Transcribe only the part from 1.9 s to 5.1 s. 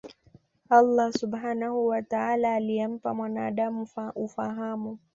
Taala Aliyempa mwanaadamu ufahamu